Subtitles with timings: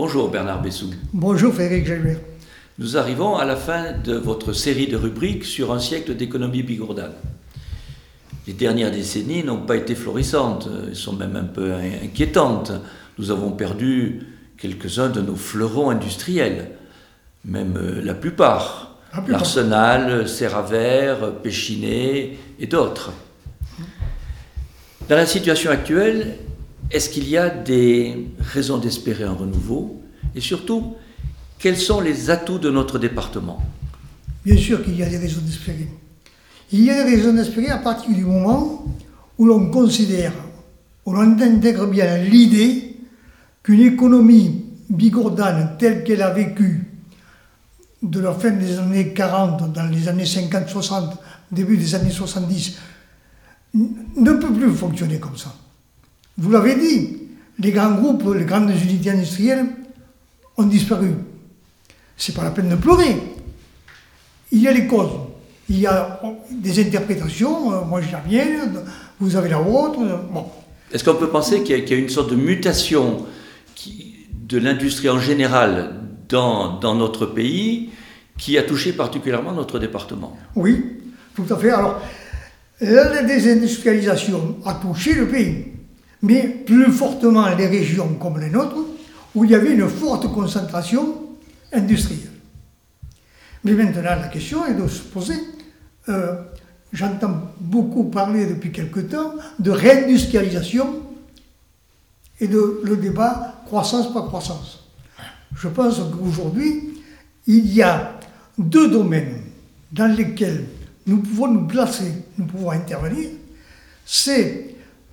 [0.00, 0.90] Bonjour Bernard Bessou.
[1.12, 2.20] Bonjour Frédéric Jalbert.
[2.78, 7.14] Nous arrivons à la fin de votre série de rubriques sur un siècle d'économie bigourdane.
[8.46, 12.70] Les dernières décennies n'ont pas été florissantes, elles sont même un peu inquiétantes.
[13.18, 14.20] Nous avons perdu
[14.56, 16.70] quelques-uns de nos fleurons industriels,
[17.44, 19.00] même euh, la plupart.
[19.26, 23.10] L'Arsenal, Serravert, Péchinet et d'autres.
[25.08, 26.38] Dans la situation actuelle,
[26.90, 30.00] est-ce qu'il y a des raisons d'espérer un renouveau
[30.34, 30.94] Et surtout,
[31.58, 33.62] quels sont les atouts de notre département?
[34.44, 35.88] Bien sûr qu'il y a des raisons d'espérer.
[36.72, 38.84] Il y a des raisons d'espérer à partir du moment
[39.36, 40.32] où l'on considère,
[41.04, 42.96] où l'on intègre bien l'idée
[43.62, 46.86] qu'une économie bigourdane telle qu'elle a vécu
[48.02, 51.16] de la fin des années 40, dans les années 50-60,
[51.50, 52.78] début des années 70,
[53.74, 55.54] ne peut plus fonctionner comme ça.
[56.38, 57.18] Vous l'avez dit,
[57.58, 59.66] les grands groupes, les grandes unités industrielles
[60.56, 61.10] ont disparu.
[62.16, 63.16] C'est pas la peine de pleurer.
[64.52, 65.10] Il y a les causes.
[65.68, 68.80] Il y a des interprétations, euh, moi j'ai la mienne,
[69.20, 70.00] vous avez la vôtre.
[70.00, 70.46] Euh, bon.
[70.90, 73.26] Est-ce qu'on peut penser qu'il y, a une sorte de mutation
[74.32, 75.92] de l'industrie en général
[76.30, 77.90] dans, dans, notre pays
[78.38, 80.38] qui a touché particulièrement notre département?
[80.56, 80.82] Oui,
[81.34, 81.70] tout à fait.
[81.70, 82.00] Alors,
[82.80, 85.66] la désindustrialisation a touché le pays,
[86.22, 88.76] mais plus fortement les régions comme les nôtres,
[89.34, 91.28] où il y avait une forte concentration
[91.72, 92.32] industrielle.
[93.64, 95.34] Mais maintenant, la question est de se poser,
[96.08, 96.36] euh,
[96.92, 101.02] j'entends beaucoup parler depuis quelque temps de réindustrialisation
[102.40, 104.84] et de le débat croissance par croissance.
[105.56, 107.02] Je pense qu'aujourd'hui,
[107.46, 108.18] il y a
[108.56, 109.40] deux domaines
[109.92, 110.64] dans lesquels
[111.06, 113.30] nous pouvons nous placer, nous pouvons intervenir,
[114.04, 114.67] c'est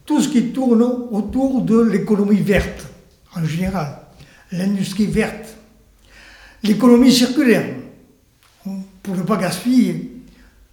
[0.05, 2.87] tout ce qui tourne autour de l'économie verte,
[3.35, 3.99] en général,
[4.51, 5.55] l'industrie verte,
[6.63, 7.75] l'économie circulaire,
[9.01, 10.11] pour ne pas gaspiller,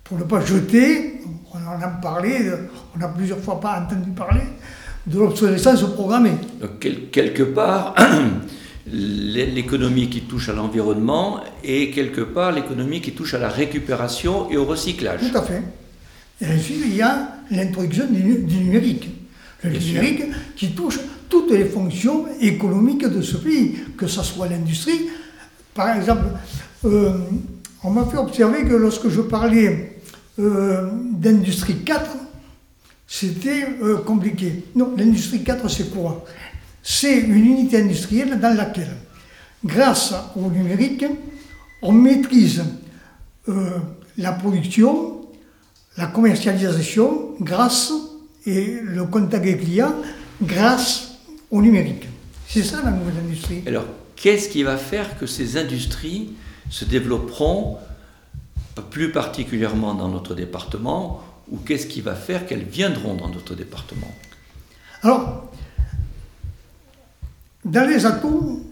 [0.04, 1.20] pour ne pas jeter,
[1.52, 2.50] on en a parlé,
[2.94, 4.42] on n'a plusieurs fois pas entendu parler
[5.06, 6.32] de l'obsolescence programmée.
[6.60, 6.78] Donc,
[7.10, 7.94] quelque part,
[8.86, 14.56] l'économie qui touche à l'environnement et quelque part l'économie qui touche à la récupération et
[14.56, 15.20] au recyclage.
[15.30, 15.62] Tout à fait.
[16.40, 19.08] Et ensuite, il y a l'introduction du, numérique.
[19.64, 20.22] Le numérique
[20.56, 25.08] qui touche toutes les fonctions économiques de ce pays, que ce soit l'industrie.
[25.72, 26.26] Par exemple,
[26.84, 27.12] euh,
[27.82, 30.00] on m'a fait observer que lorsque je parlais
[30.38, 32.10] euh, d'industrie 4,
[33.06, 34.64] c'était euh, compliqué.
[34.74, 36.24] Non, l'industrie 4, c'est quoi?
[36.82, 38.96] C'est une unité industrielle dans laquelle,
[39.64, 41.04] grâce au numérique,
[41.80, 42.62] on maîtrise
[44.18, 45.22] la production,
[45.96, 47.92] la commercialisation grâce
[48.46, 49.94] et le contact des clients
[50.42, 51.18] grâce
[51.50, 52.08] au numérique.
[52.48, 53.62] C'est ça la nouvelle industrie.
[53.66, 53.86] Alors,
[54.16, 56.32] qu'est-ce qui va faire que ces industries
[56.70, 57.78] se développeront
[58.90, 64.12] plus particulièrement dans notre département ou qu'est-ce qui va faire qu'elles viendront dans notre département?
[65.02, 65.52] Alors,
[67.64, 68.64] dans les atouts,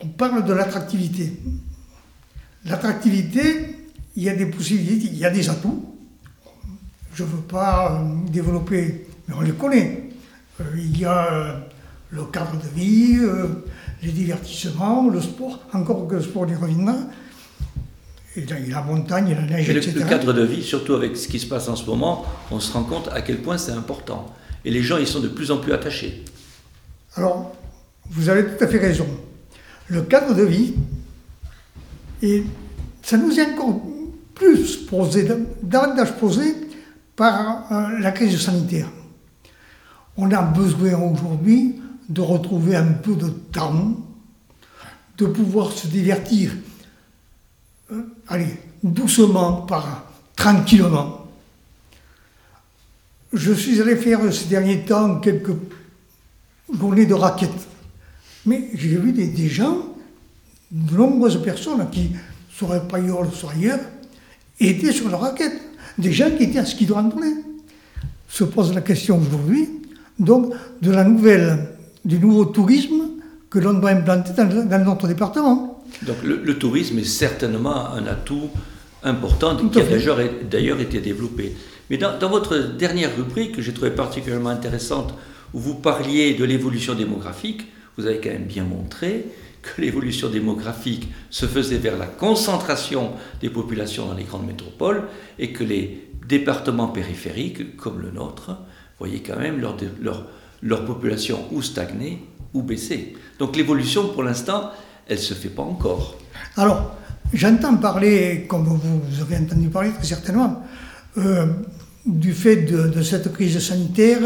[0.00, 1.32] on parle de l'attractivité.
[2.66, 3.76] L'attractivité,
[4.16, 5.93] il y a des possibilités, il y a des atouts.
[7.14, 10.10] Je ne veux pas euh, développer, mais on les connaît.
[10.60, 11.58] Euh, il y a euh,
[12.10, 13.18] le cadre de vie,
[14.02, 16.96] les divertissements, le sport, encore que le sport y reviendra.
[18.36, 19.92] Et la montagne, la neige, le, etc.
[19.96, 22.72] Le cadre de vie, surtout avec ce qui se passe en ce moment, on se
[22.72, 24.34] rend compte à quel point c'est important.
[24.64, 26.24] Et les gens, ils sont de plus en plus attachés.
[27.14, 27.54] Alors,
[28.10, 29.06] vous avez tout à fait raison.
[29.86, 30.74] Le cadre de vie,
[32.22, 32.42] et
[33.02, 33.82] ça nous est encore
[34.34, 35.28] plus posé,
[35.62, 36.56] davantage posé
[37.16, 38.88] par euh, la crise sanitaire.
[40.16, 43.96] On a besoin aujourd'hui de retrouver un peu de temps,
[45.18, 46.52] de pouvoir se divertir,
[47.92, 49.66] euh, allez, doucement,
[50.36, 51.26] tranquillement.
[53.32, 55.56] Je suis allé faire ces derniers temps quelques
[56.72, 57.68] journées de raquettes
[58.46, 59.94] mais j'ai vu des, gens,
[60.70, 62.10] de nombreuses personnes qui,
[62.50, 63.80] sur un paillol, sur ailleurs,
[64.60, 65.60] étaient sur la raquette.
[65.98, 67.34] Des gens qui étaient à ski de randonnée.
[68.28, 69.68] Se pose la question aujourd'hui,
[70.18, 70.52] donc,
[70.82, 71.68] de la nouvelle,
[72.04, 73.02] du nouveau tourisme
[73.48, 75.84] que l'on doit implanter dans, notre département.
[76.02, 78.50] Donc le, tourisme est certainement un atout
[79.04, 79.84] important qui a
[80.50, 81.54] d'ailleurs été développé.
[81.90, 85.14] Mais dans, dans, votre dernière rubrique, que j'ai trouvé particulièrement intéressante,
[85.52, 87.66] où vous parliez de l'évolution démographique,
[87.96, 89.26] vous avez quand même bien montré
[89.64, 95.04] que l'évolution démographique se faisait vers la concentration des populations dans les grandes métropoles
[95.38, 98.56] et que les départements périphériques, comme le nôtre,
[98.98, 100.26] voyaient quand même leur, leur,
[100.62, 103.16] leur population ou stagner ou baisser.
[103.38, 104.70] Donc l'évolution, pour l'instant,
[105.08, 106.18] elle ne se fait pas encore.
[106.56, 106.96] Alors,
[107.32, 110.62] j'entends parler, comme vous avez entendu parler très certainement,
[111.18, 111.46] euh,
[112.06, 114.20] du fait de, cette crise sanitaire,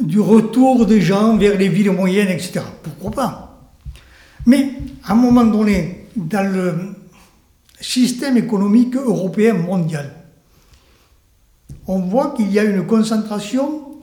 [0.00, 2.60] du retour des gens vers les villes moyennes, etc.
[2.82, 3.43] Pourquoi pas?
[4.46, 4.72] Mais
[5.04, 6.74] à un moment donné, dans le
[7.80, 10.12] système économique européen mondial,
[11.86, 14.00] on voit qu'il y a une concentration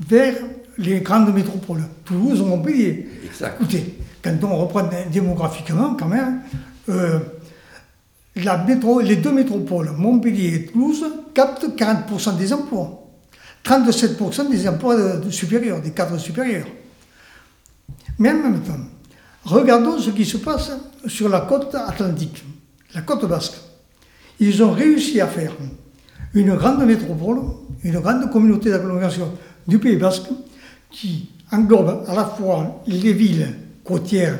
[0.00, 0.34] vers
[0.78, 3.08] les grandes métropoles, Toulouse, Montpellier.
[3.24, 3.56] Exact.
[3.60, 6.40] Écoutez, quand on reprend démographiquement, quand même,
[6.88, 7.18] euh,
[8.36, 8.64] la
[9.02, 11.04] les deux métropoles, Montpellier et Toulouse,
[11.34, 13.00] captent 40% des emplois.
[13.64, 14.96] 37% des emplois
[15.30, 16.66] supérieurs, des cadres supérieurs.
[18.18, 18.78] Mais en même temps,
[19.44, 20.72] regardons ce qui se passe
[21.06, 22.44] sur la côte atlantique,
[22.94, 23.54] la côte basque.
[24.40, 25.52] Ils ont réussi à faire
[26.34, 27.40] une grande métropole,
[27.82, 29.32] une grande communauté d'agglomération
[29.66, 30.28] du Pays basque
[30.90, 33.54] qui englobe à la fois les villes
[33.84, 34.38] côtières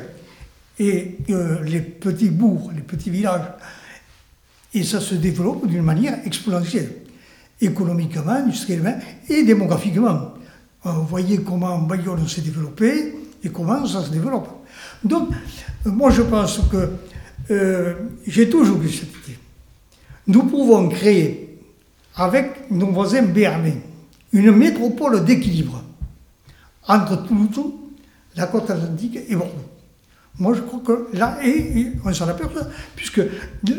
[0.77, 3.47] et euh, les petits bourgs, les petits villages.
[4.73, 6.91] Et ça se développe d'une manière exponentielle,
[7.61, 8.97] économiquement, industriellement
[9.29, 10.33] et démographiquement.
[10.85, 14.49] Euh, vous voyez comment Bayonne s'est développé et comment ça se développe.
[15.03, 15.29] Donc,
[15.85, 16.89] euh, moi je pense que
[18.25, 19.37] j'ai toujours eu cette idée.
[20.27, 21.59] Nous pouvons créer
[22.15, 23.77] avec nos voisins béarnais
[24.33, 25.83] une métropole d'équilibre
[26.87, 27.73] entre Toulouse,
[28.35, 29.53] la côte atlantique et Bordeaux.
[30.37, 33.21] Moi, je crois que là, et, on s'en aperçoit, puisque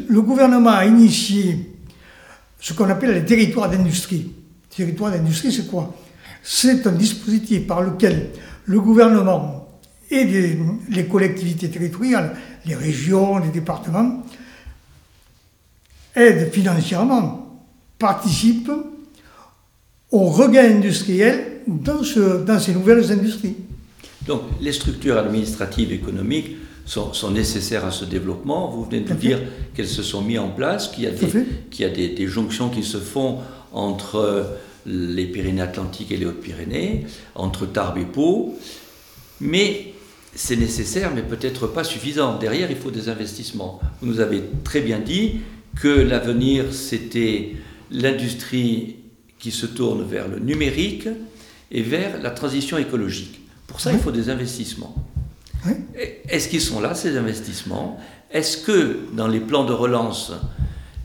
[0.08, 1.74] le gouvernement a initié
[2.58, 4.32] ce qu'on appelle les territoires d'industrie.
[4.74, 5.94] Territoire d'industrie, c'est quoi?
[6.42, 8.30] C'est un dispositif par lequel
[8.66, 9.68] le gouvernement
[10.10, 14.22] et les, collectivités territoriales, les régions, les départements,
[16.14, 17.64] aident financièrement,
[17.98, 18.70] participent
[20.10, 22.00] au regain industriel dans,
[22.44, 23.56] dans ces nouvelles industries.
[24.26, 28.70] Donc les structures administratives et économiques sont, nécessaires à ce développement.
[28.70, 29.40] Vous venez de nous dire
[29.74, 32.98] qu'elles se sont mises en place, qu'il y a, des, a des, jonctions qui se
[32.98, 33.38] font
[33.72, 34.46] entre
[34.86, 38.56] les Pyrénées-Atlantiques et les Hautes-Pyrénées, entre Tarbes et Pau.
[39.40, 39.92] Mais
[40.34, 42.38] c'est nécessaire, mais peut-être pas suffisant.
[42.38, 43.80] Derrière, il faut des investissements.
[44.00, 45.40] Vous nous avez très bien dit
[45.80, 47.56] que l'avenir, c'était
[47.90, 48.96] l'industrie
[49.38, 51.08] qui se tourne vers le numérique
[51.70, 53.40] et vers la transition écologique.
[53.66, 54.94] Pour ça, il faut des investissements.
[56.28, 57.98] Est-ce qu'ils sont là, ces investissements?
[58.30, 60.32] Est-ce que dans les plans de relance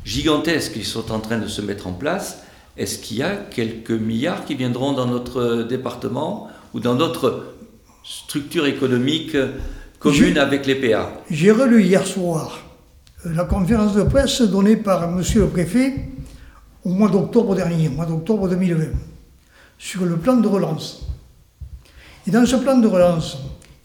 [0.06, 2.44] gigantesques qui sont en train de se mettre en place,
[2.78, 7.56] est-ce qu'il y a quelques milliards qui viendront dans notre département ou dans notre
[8.04, 9.36] structure économique
[10.00, 12.60] commune avec les PA J'ai relu hier soir
[13.26, 15.22] euh, la conférence de presse donnée par M.
[15.36, 15.94] le préfet
[16.84, 18.86] au mois d'octobre dernier, au mois d'octobre 2020,
[19.78, 21.06] sur le plan de relance.
[22.26, 23.38] Et dans ce plan de relance,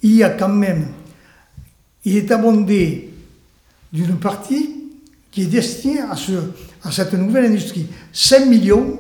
[0.03, 0.89] il y a quand même,
[2.05, 3.11] il est abondé
[3.93, 4.76] d'une partie
[5.37, 6.33] qui est destinée à, ce,
[6.83, 7.87] à cette nouvelle industrie.
[8.11, 8.99] 5 millions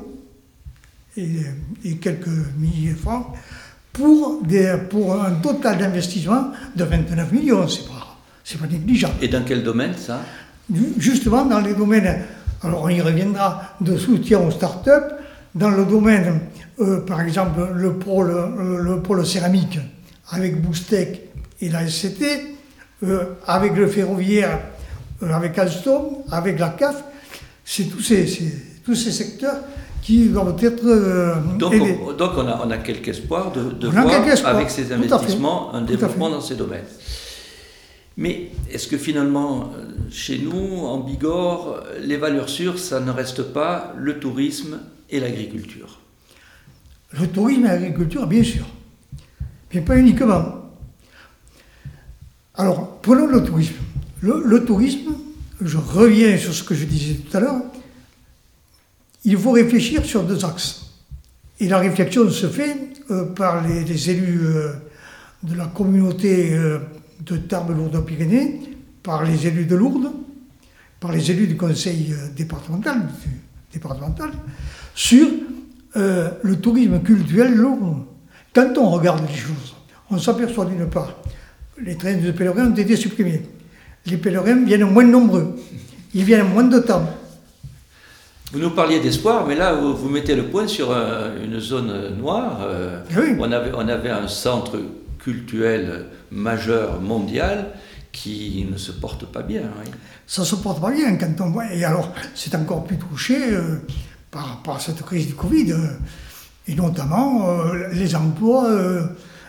[1.17, 2.29] et, quelques
[2.59, 3.29] milliers de francs
[3.91, 7.67] pour, des, pour un total d'investissement de 29 millions.
[7.67, 9.15] C'est pas, c'est pas négligeable.
[9.23, 10.21] Et dans quel domaine ça?
[10.99, 12.21] Justement dans les domaines,
[12.63, 15.15] alors on y reviendra, de soutien aux start-up,
[15.55, 16.41] dans le domaine
[16.81, 19.79] euh, par exemple, le pôle, euh, le pôle céramique
[20.29, 21.31] avec Boustec
[21.63, 22.55] et la SCT,
[23.05, 24.61] euh, avec le ferroviaire,
[25.23, 27.05] avec Alstom, avec la CAF,
[27.65, 28.27] c'est tous ces,
[28.85, 29.59] tous ces secteurs
[30.03, 30.85] qui doivent être
[31.59, 34.07] donc, On, donc on a, on a quelque espoir de, de voir
[34.45, 36.85] avec ces investissements un développement dans ces domaines.
[38.17, 39.73] Mais est-ce que finalement,
[40.11, 44.79] chez nous, en Bigorre, les valeurs sûres, ça ne reste pas le tourisme
[45.11, 45.99] et l'agriculture?
[47.21, 48.65] Le tourisme et l'agriculture, bien sûr,
[49.75, 50.45] mais pas uniquement.
[52.55, 53.75] Alors, prenons le tourisme.
[54.23, 55.13] Le, tourisme,
[55.61, 57.63] je reviens sur ce que je disais tout à l'heure,
[59.25, 60.87] il faut réfléchir sur deux axes.
[61.61, 62.77] Et la réflexion se fait
[63.11, 64.73] euh, par les, élus euh,
[65.43, 66.79] de la communauté euh,
[67.21, 68.61] de Tarbes-Lourdes-Pyrénées,
[69.03, 70.13] par les élus de Lourdes,
[70.99, 73.09] par les élus du conseil départemental,
[73.73, 74.31] départemental
[74.95, 75.29] sur
[75.95, 78.05] le tourisme culturel lourd.
[78.53, 79.77] Quand on regarde les choses,
[80.11, 81.17] on s'aperçoit d'une part,
[81.81, 83.43] les trains de pèlerins ont été supprimés.
[84.07, 85.57] Les pèlerins viennent moins nombreux.
[86.15, 87.09] Ils viennent moins de temps.
[88.53, 92.61] Vous nous parliez d'espoir, mais là, vous, mettez le point sur euh, une zone noire.
[92.63, 94.79] Euh, ah on, avait, on avait un centre
[95.19, 97.73] culturel majeur mondial
[98.13, 99.63] qui ne se porte pas bien.
[100.27, 101.73] Ça ne se porte pas bien quand on voit.
[101.75, 103.37] Et alors, c'est encore plus touché
[104.63, 105.89] par, cette crise du Covid, euh,
[106.69, 109.03] et notamment euh, les, emplois, euh,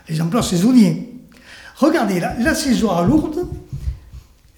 [0.07, 1.13] les emplois saisonniers.
[1.75, 3.47] Regardez, la, la saison à Lourdes,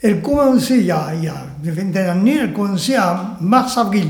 [0.02, 1.24] elle commençait il y a, il
[1.64, 4.06] une vingtaine d'années, elle commençait en mars-avril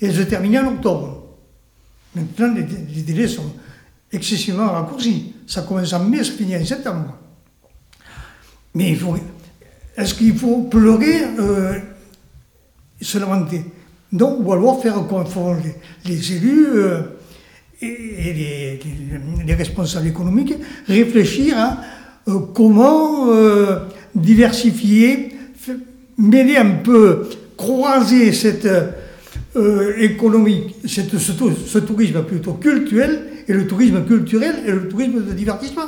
[0.00, 1.24] et elle se terminait en octobre.
[2.14, 2.62] Maintenant, les,
[3.02, 3.52] délais sont
[4.10, 5.34] excessivement raccourcis.
[5.46, 7.14] Ça commence en mai, ça finit en septembre.
[8.74, 9.14] Mais il faut,
[9.96, 11.78] est-ce qu'il faut pleurer, euh,
[13.00, 13.62] se lamenter
[14.12, 14.50] Non, ou
[14.80, 15.26] faire comme
[15.62, 15.74] les,
[16.10, 16.66] les élus
[17.82, 20.54] et, les, les- les responsables économiques,
[20.88, 21.78] réfléchir à
[22.28, 23.28] euh, comment
[24.16, 25.32] diversifier,
[26.18, 28.68] mêler un peu, croiser cette
[29.56, 34.88] euh, économie, cette- ce, tou- ce tourisme plutôt culturel et le tourisme culturel et le
[34.88, 35.86] tourisme de divertissement.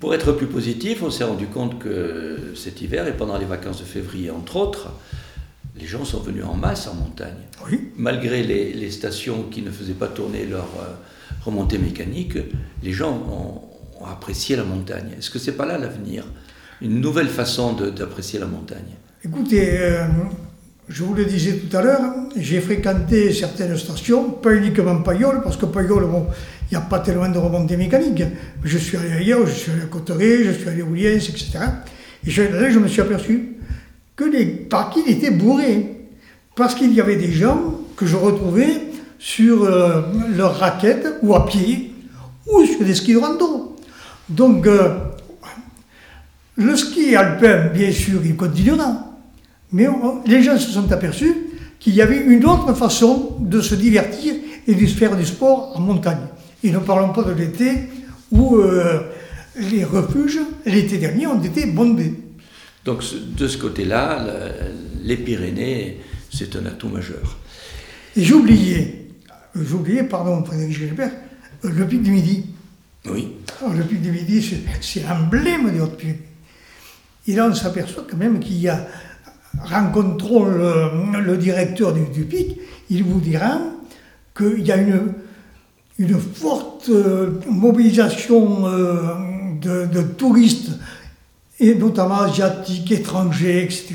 [0.00, 3.80] Pour être plus positif, on s'est rendu compte que cet hiver et pendant les vacances
[3.80, 4.90] de février, entre autres,
[5.80, 7.34] les gens sont venus en masse en montagne.
[7.68, 7.80] Oui.
[7.96, 10.92] Malgré les, les stations qui ne faisaient pas tourner leur euh,
[11.44, 12.36] remontée mécanique,
[12.82, 13.62] les gens ont,
[14.04, 15.10] ont apprécié la montagne.
[15.18, 16.24] Est-ce que c'est pas là l'avenir?
[16.82, 18.94] Une nouvelle façon d'apprécier la montagne
[19.24, 20.04] Écoutez, euh,
[20.88, 22.02] je vous le disais tout à l'heure,
[22.36, 26.26] j'ai fréquenté certaines stations, pas uniquement Payol, parce que Payol, bon,
[26.70, 28.24] il n'y a pas tellement de remontées mécaniques.
[28.62, 31.58] Je suis allé ailleurs, je suis allé à Cotteret, je suis allé à Ouliens, etc.
[32.26, 33.56] Et je, là, je me suis aperçu
[34.16, 35.90] que les parkings étaient bourrés.
[36.54, 38.82] Parce qu'il y avait des gens que je retrouvais
[39.18, 40.02] sur euh,
[40.36, 41.92] leurs raquettes, ou à pied,
[42.46, 43.73] ou sur des skis de rando.
[44.28, 44.98] Donc, euh,
[46.56, 49.10] le ski alpin, bien sûr, il continuera.
[49.72, 51.34] Mais on- les gens se sont aperçus
[51.80, 54.34] qu'il y avait une autre façon de se divertir
[54.66, 56.26] et de se faire du sport en montagne.
[56.62, 57.72] Et ne parlons pas de l'été
[58.30, 59.00] où euh,
[59.70, 62.14] les refuges, l'été dernier, ont été bondés.
[62.84, 63.02] Donc
[63.36, 66.00] de ce côté-là, le- les Pyrénées,
[66.32, 67.36] c'est un atout majeur.
[68.16, 71.10] Et j'ai oublié, pardon, Frédéric Gilbert,
[71.62, 72.46] le pic du Midi.
[73.10, 73.28] Oui.
[73.60, 74.42] Alors, le pic du Midi,
[74.80, 76.18] c'est- l'emblème des Hautes-Pyrénées.
[77.26, 78.86] Et là, on s'aperçoit quand même qu'il y a,
[79.62, 82.58] rencontrons le, le directeur du, du pic,
[82.90, 83.58] il vous dira
[84.36, 85.12] qu'il y a une,
[85.98, 88.98] une forte euh, mobilisation euh,
[89.60, 90.70] de, de touristes,
[91.60, 93.94] et notamment asiatiques, étrangers, etc.,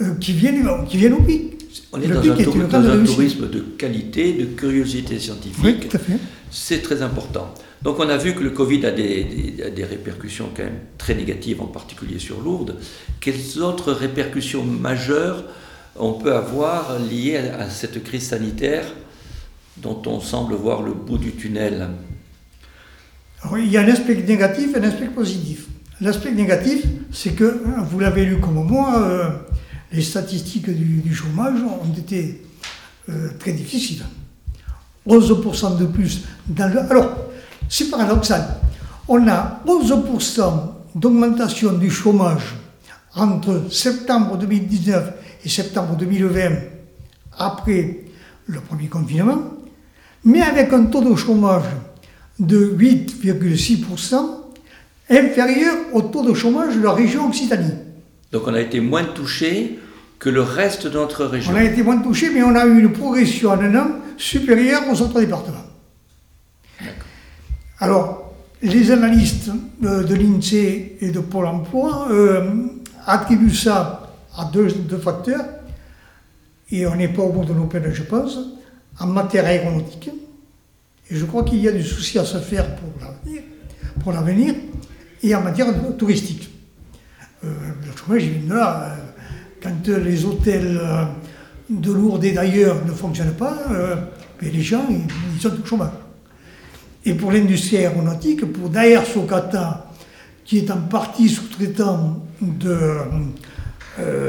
[0.00, 1.54] euh, qui, viennent, qui viennent au pic.
[1.92, 5.64] On est Le dans pic un, est dans un tourisme de qualité, de curiosité scientifique.
[5.64, 6.18] Oui, tout à fait.
[6.50, 7.52] C'est très important.
[7.82, 11.66] Donc on a vu que le Covid a des, répercussions quand même très négatives, en
[11.66, 12.76] particulier sur Lourdes.
[13.20, 15.44] Quelles autres répercussions majeures
[15.96, 18.84] on peut avoir liées à, cette crise sanitaire
[19.76, 21.88] dont on semble voir le bout du tunnel?
[23.56, 25.66] Il y a un aspect négatif et un aspect positif.
[26.00, 29.28] L'aspect négatif, c'est que, hein, vous l'avez lu comme moi, euh,
[29.92, 32.42] les statistiques du, du chômage ont été
[33.08, 34.04] euh, très difficiles.
[35.08, 36.80] 11% de plus dans le...
[36.80, 37.16] Alors,
[37.68, 38.46] c'est paradoxal.
[39.08, 40.42] On a 11%
[40.94, 42.54] d'augmentation du chômage
[43.14, 45.12] entre septembre 2019
[45.44, 46.50] et septembre 2020,
[47.38, 48.04] après
[48.46, 49.38] le premier confinement,
[50.24, 51.64] mais avec un taux de chômage
[52.38, 54.14] de 8,6%,
[55.10, 57.72] inférieur au taux de chômage de la région Occitanie.
[58.30, 59.78] Donc on a été moins touché
[60.18, 61.52] que le reste de notre région.
[61.52, 64.82] On a été moins touché, mais on a eu une progression en un an supérieure
[64.90, 65.64] aux autres départements.
[67.78, 69.50] Alors, les analystes
[69.84, 72.66] euh, de l'INSEE et de Pôle emploi euh,
[73.06, 75.44] attribuent ça à deux, deux facteurs,
[76.70, 78.38] et on n'est pas au bout de nos peines, je pense,
[78.98, 80.10] en matière aéronautique.
[81.10, 82.66] Et je crois qu'il y a du souci à se faire
[84.02, 84.54] pour l'avenir,
[85.22, 86.50] et en matière touristique.
[87.44, 87.48] Euh,
[87.86, 88.82] le chômage, il vient de là.
[88.82, 89.17] euh,
[89.62, 91.04] Quand euh, les hôtels euh,
[91.68, 93.96] de Lourdes et d'ailleurs ne fonctionnent pas, euh,
[94.40, 95.90] les gens, ils, sont au chômage.
[97.04, 99.90] Et pour l'industrie aéronautique, pour Daer Socata,
[100.44, 102.22] qui est en partie sous-traitant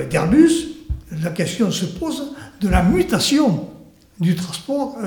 [0.10, 0.52] d'Airbus,
[1.22, 3.70] la question se pose de la mutation
[4.20, 4.98] du transport,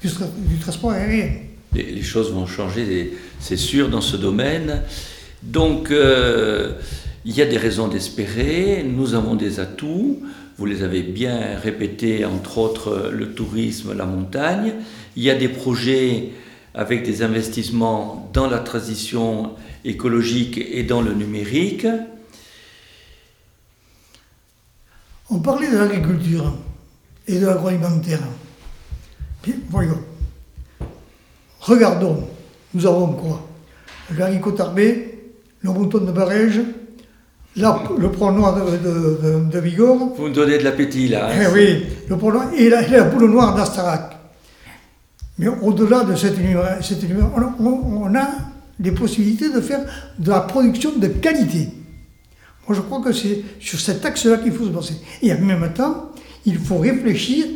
[0.00, 1.30] du, tra- du transport aérien.
[1.74, 4.82] Les, choses vont changer, c'est sûr, dans ce domaine.
[5.42, 5.92] Donc,
[7.24, 10.22] il y a des raisons d'espérer, nous avons des atouts,
[10.58, 14.74] vous les avez bien répétés, entre autres le tourisme, la montagne.
[15.16, 16.32] Il y a des projets
[16.74, 19.52] avec des investissements dans la transition
[19.84, 21.86] écologique et dans le numérique.
[25.30, 26.52] On parlait de l'agriculture
[27.26, 28.20] et de l'agroalimentaire.
[29.70, 30.00] Voyons.
[31.60, 32.28] Regardons,
[32.74, 33.48] nous avons quoi?
[34.10, 36.60] Le haricot tarbé, le mouton de Barège,
[37.56, 41.28] le noir de, de, de- de Bigorre, Vous me donnez de l'appétit là.
[41.28, 41.38] hein.
[41.42, 44.10] eh oui, le noir et la, boule noire d'Astarac.
[45.38, 47.00] Mais au-delà de cette univers, cette
[47.60, 48.28] on, a
[48.80, 49.80] les possibilités de faire
[50.18, 51.68] de la production de qualité.
[52.66, 54.94] Moi, je crois que c'est sur cet axe-là qu'il faut se passer.
[55.22, 56.10] Et en même temps,
[56.46, 57.46] il faut réfléchir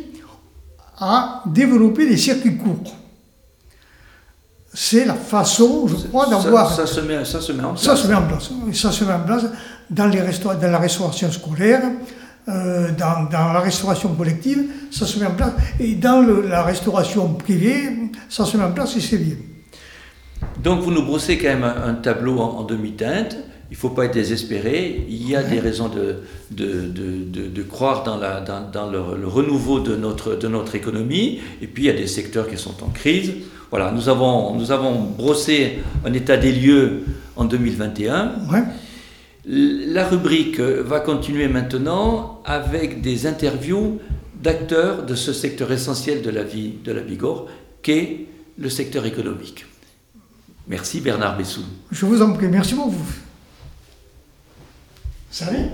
[0.97, 2.95] à développer des circuits courts.
[4.73, 6.71] C'est la façon, je crois, d'avoir.
[6.73, 7.83] Ça, se met, ça se met en place.
[7.83, 8.49] Ça se met en place.
[8.73, 9.45] Ça se met en place
[9.89, 11.81] dans, les dans la restauration scolaire,
[12.47, 15.53] euh, dans, dans, la restauration collective, ça se met en place.
[15.79, 17.89] Et dans la restauration privée,
[18.27, 19.35] ça se met en place et c'est bien.
[20.63, 23.37] Donc vous nous brossez quand même un, tableau en, demi-teinte.
[23.69, 25.05] Il ne faut pas être désespéré.
[25.09, 28.99] Il y a des raisons de, de, de, de croire dans, la, dans, dans le,
[29.27, 31.39] renouveau de notre, de notre économie.
[31.61, 33.33] Et puis il y a des secteurs qui sont en crise.
[33.69, 37.03] Voilà, nous avons, nous avons brossé un état des lieux
[37.35, 38.31] en 2021.
[38.51, 38.63] Ouais.
[39.51, 43.99] La rubrique va continuer maintenant avec des interviews
[44.43, 47.47] d'acteurs de ce secteur essentiel de la vie de la Bigorre,
[47.81, 48.27] qu'est
[48.59, 49.65] le secteur économique.
[50.67, 51.63] Merci Bernard Bessou.
[51.91, 52.93] Je vous en prie, merci beaucoup.
[55.31, 55.65] Salut